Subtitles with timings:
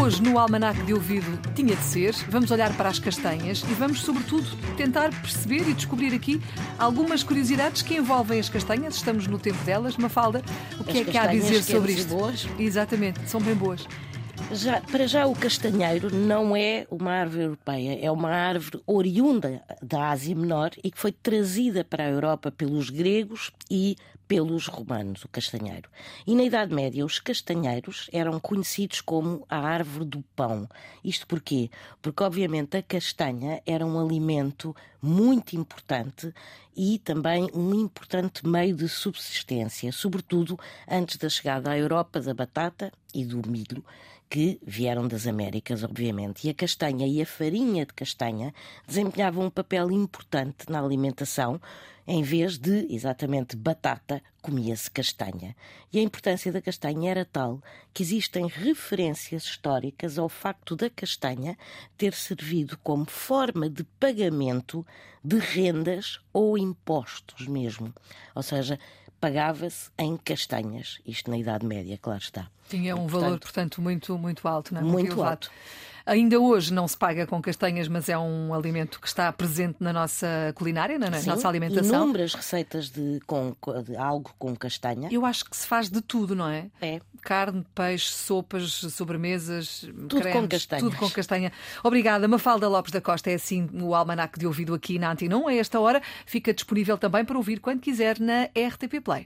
[0.00, 2.14] Hoje, no Almanac de Ouvido, tinha de ser.
[2.30, 6.40] Vamos olhar para as castanhas e vamos, sobretudo, tentar perceber e descobrir aqui
[6.78, 8.96] algumas curiosidades que envolvem as castanhas.
[8.96, 9.98] Estamos no tempo delas.
[9.98, 10.42] Mafalda,
[10.78, 12.08] o que As é que há a dizer sobre isto?
[12.08, 12.48] boas?
[12.58, 13.86] Exatamente, são bem boas.
[14.52, 20.10] Já, para já, o castanheiro não é uma árvore europeia, é uma árvore oriunda da
[20.10, 23.96] Ásia Menor e que foi trazida para a Europa pelos gregos e
[24.30, 25.90] pelos romanos, o castanheiro.
[26.24, 30.68] E na Idade Média, os castanheiros eram conhecidos como a árvore do pão.
[31.02, 31.68] Isto porquê?
[32.00, 36.32] Porque, obviamente, a castanha era um alimento muito importante
[36.76, 40.56] e também um importante meio de subsistência, sobretudo
[40.88, 43.84] antes da chegada à Europa da batata e do milho
[44.30, 46.46] que vieram das Américas, obviamente.
[46.46, 48.54] E a castanha e a farinha de castanha
[48.86, 51.60] desempenhavam um papel importante na alimentação.
[52.12, 55.54] Em vez de, exatamente, batata, comia-se castanha.
[55.92, 57.62] E a importância da castanha era tal
[57.94, 61.56] que existem referências históricas ao facto da castanha
[61.96, 64.84] ter servido como forma de pagamento
[65.22, 67.94] de rendas ou impostos mesmo.
[68.34, 68.76] Ou seja,
[69.20, 70.98] pagava-se em castanhas.
[71.06, 72.50] Isto na Idade Média, claro está.
[72.68, 74.84] Tinha um E, valor, portanto, portanto, muito, muito alto, não é?
[74.84, 75.28] Muito elevado.
[75.28, 75.50] alto.
[76.10, 79.92] Ainda hoje não se paga com castanhas, mas é um alimento que está presente na
[79.92, 82.02] nossa culinária, na Sim, nossa alimentação.
[82.02, 85.08] Inúmeras receitas de, com, de algo com castanha.
[85.12, 86.66] Eu acho que se faz de tudo, não é?
[86.82, 87.00] É.
[87.22, 90.82] Carne, peixe, sopas, sobremesas, Tudo cremes, com castanhas.
[90.84, 91.52] tudo com castanha.
[91.84, 93.30] Obrigada, Mafalda Lopes da Costa.
[93.30, 95.46] É assim o almanac de ouvido aqui na Antena 1.
[95.46, 99.18] A esta hora fica disponível também para ouvir quando quiser na RTP Play.